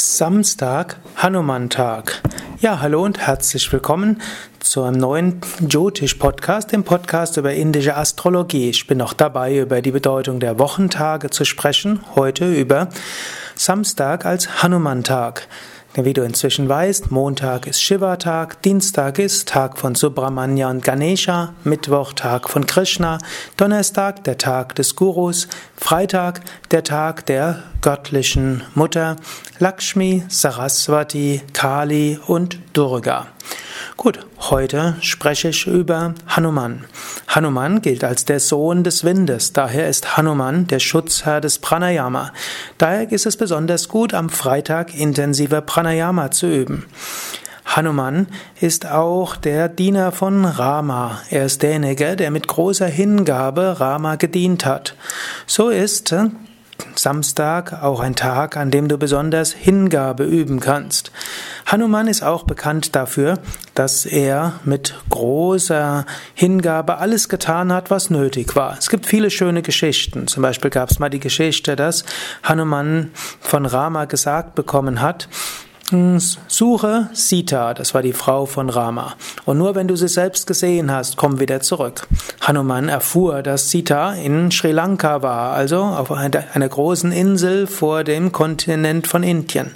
[0.00, 2.22] Samstag, Hanuman-Tag.
[2.60, 4.22] Ja, hallo und herzlich willkommen
[4.60, 8.70] zu einem neuen Jyotish-Podcast, dem Podcast über indische Astrologie.
[8.70, 11.98] Ich bin noch dabei, über die Bedeutung der Wochentage zu sprechen.
[12.14, 12.90] Heute über
[13.56, 15.48] Samstag als Hanuman-Tag.
[16.00, 22.12] Wie du inzwischen weißt, Montag ist Shiva-Tag, Dienstag ist Tag von Subramanya und Ganesha, Mittwoch
[22.12, 23.18] Tag von Krishna,
[23.56, 29.16] Donnerstag der Tag des Gurus, Freitag der Tag der göttlichen Mutter,
[29.58, 33.26] Lakshmi, Saraswati, Kali und Durga.
[33.98, 36.84] Gut, heute spreche ich über Hanuman.
[37.26, 42.32] Hanuman gilt als der Sohn des Windes, daher ist Hanuman der Schutzherr des Pranayama.
[42.78, 46.86] Daher ist es besonders gut, am Freitag intensiver Pranayama zu üben.
[47.64, 48.28] Hanuman
[48.60, 51.20] ist auch der Diener von Rama.
[51.28, 54.94] Er ist derjenige, der mit großer Hingabe Rama gedient hat.
[55.48, 56.14] So ist
[56.98, 61.12] Samstag auch ein Tag, an dem du besonders Hingabe üben kannst.
[61.66, 63.38] Hanuman ist auch bekannt dafür,
[63.74, 68.76] dass er mit großer Hingabe alles getan hat, was nötig war.
[68.76, 70.26] Es gibt viele schöne Geschichten.
[70.26, 72.04] Zum Beispiel gab es mal die Geschichte, dass
[72.42, 75.28] Hanuman von Rama gesagt bekommen hat,
[75.90, 79.14] Suche Sita, das war die Frau von Rama.
[79.46, 82.06] Und nur wenn du sie selbst gesehen hast, komm wieder zurück.
[82.42, 88.32] Hanuman erfuhr, dass Sita in Sri Lanka war, also auf einer großen Insel vor dem
[88.32, 89.74] Kontinent von Indien.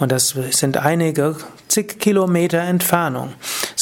[0.00, 1.36] Und das sind einige
[1.68, 3.32] zig Kilometer Entfernung.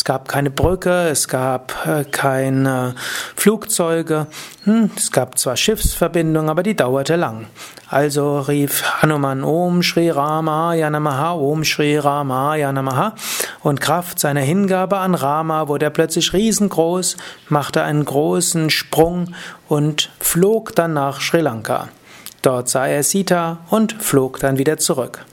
[0.03, 2.97] Es gab keine Brücke, es gab äh, keine
[3.37, 4.27] Flugzeuge,
[4.65, 7.47] hm, es gab zwar Schiffsverbindungen, aber die dauerte lang.
[7.89, 13.15] Also rief Hanuman Om Shri Ramaya Namaha, Om Shri Ramaya Namaha
[13.61, 17.17] und Kraft seiner Hingabe an Rama wurde er plötzlich riesengroß,
[17.49, 19.37] machte einen großen Sprung
[19.69, 21.91] und flog dann nach Sri Lanka.
[22.43, 25.25] Dort sah er Sita und flog dann wieder zurück.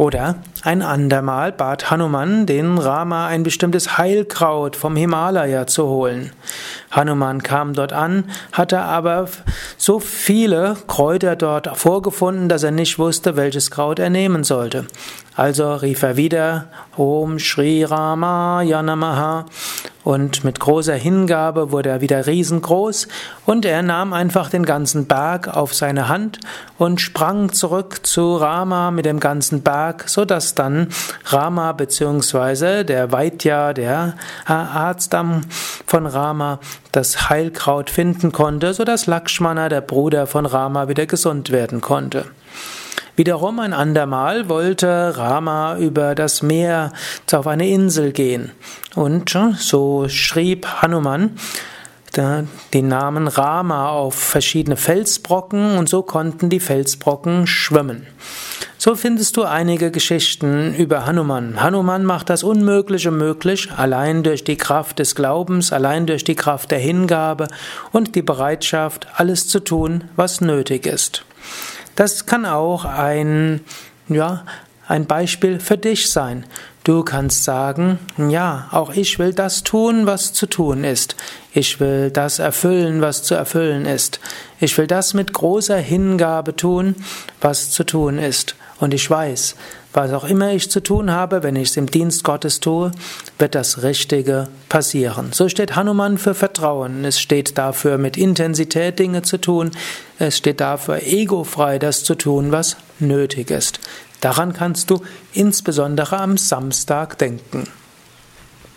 [0.00, 6.32] Oder ein andermal bat Hanuman den Rama ein bestimmtes Heilkraut vom Himalaya zu holen.
[6.90, 9.28] Hanuman kam dort an, hatte aber
[9.76, 14.86] so viele Kräuter dort vorgefunden, dass er nicht wusste, welches Kraut er nehmen sollte.
[15.36, 19.44] Also rief er wieder Om Shri Rama Yanamaha
[20.04, 23.08] und mit großer Hingabe wurde er wieder riesengroß
[23.46, 26.40] und er nahm einfach den ganzen Berg auf seine Hand
[26.78, 30.88] und sprang zurück zu Rama mit dem ganzen Berg, so dass dann
[31.26, 32.84] Rama bzw.
[32.84, 34.14] der Vaidya, der
[34.46, 35.14] Arzt
[35.86, 36.60] von Rama,
[36.92, 42.24] das Heilkraut finden konnte, so dass Lakshmana, der Bruder von Rama, wieder gesund werden konnte.
[43.16, 46.92] Wiederum ein andermal wollte Rama über das Meer
[47.32, 48.52] auf eine Insel gehen.
[48.94, 51.36] Und so schrieb Hanuman
[52.16, 58.06] den Namen Rama auf verschiedene Felsbrocken und so konnten die Felsbrocken schwimmen.
[58.78, 61.62] So findest du einige Geschichten über Hanuman.
[61.62, 66.70] Hanuman macht das Unmögliche möglich, allein durch die Kraft des Glaubens, allein durch die Kraft
[66.70, 67.46] der Hingabe
[67.92, 71.24] und die Bereitschaft, alles zu tun, was nötig ist.
[71.96, 73.60] Das kann auch ein,
[74.08, 74.44] ja,
[74.88, 76.44] ein Beispiel für dich sein.
[76.82, 81.14] Du kannst sagen, ja, auch ich will das tun, was zu tun ist.
[81.52, 84.18] Ich will das erfüllen, was zu erfüllen ist.
[84.60, 86.96] Ich will das mit großer Hingabe tun,
[87.40, 88.56] was zu tun ist.
[88.80, 89.56] Und ich weiß,
[89.92, 92.92] was auch immer ich zu tun habe, wenn ich es im Dienst Gottes tue,
[93.38, 95.32] wird das Richtige passieren.
[95.32, 97.04] So steht Hanuman für Vertrauen.
[97.04, 99.70] Es steht dafür, mit Intensität Dinge zu tun.
[100.18, 103.80] Es steht dafür, egofrei das zu tun, was nötig ist.
[104.20, 105.02] Daran kannst du
[105.32, 107.64] insbesondere am Samstag denken.